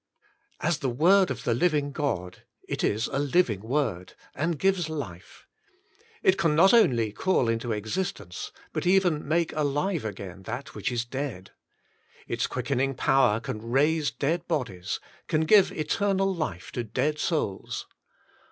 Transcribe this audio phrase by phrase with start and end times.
[0.61, 5.45] As the word of the Living God it is a living word, and gives life.
[6.23, 11.05] It can not only call into existence, but even make alive again that which is
[11.05, 11.51] dead.
[12.27, 17.85] Its quickening power can raise dead bodies, can give eternal life to dead souls.